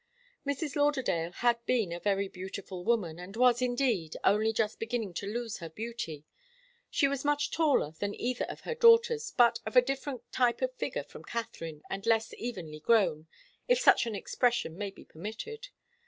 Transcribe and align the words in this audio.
Mrs. 0.47 0.75
Lauderdale 0.75 1.31
had 1.31 1.63
been 1.67 1.91
a 1.91 1.99
very 1.99 2.27
beautiful 2.27 2.83
woman, 2.83 3.19
and 3.19 3.35
was, 3.35 3.61
indeed, 3.61 4.17
only 4.23 4.51
just 4.51 4.79
beginning 4.79 5.13
to 5.13 5.27
lose 5.31 5.59
her 5.59 5.69
beauty. 5.69 6.25
She 6.89 7.07
was 7.07 7.23
much 7.23 7.51
taller 7.51 7.91
than 7.91 8.19
either 8.19 8.45
of 8.45 8.61
her 8.61 8.73
daughters, 8.73 9.29
but 9.37 9.59
of 9.63 9.75
a 9.75 9.81
different 9.83 10.31
type 10.31 10.63
of 10.63 10.73
figure 10.73 11.03
from 11.03 11.23
Katharine, 11.23 11.83
and 11.87 12.03
less 12.07 12.33
evenly 12.39 12.79
grown, 12.79 13.27
if 13.67 13.77
such 13.79 14.07
an 14.07 14.15
expression 14.15 14.75
may 14.75 14.89
be 14.89 15.05
permitted. 15.05 15.67